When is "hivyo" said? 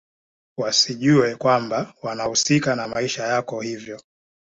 3.61-3.99